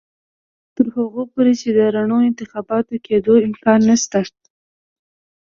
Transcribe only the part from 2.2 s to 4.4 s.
انتخاباتو کېدو امکان نشته.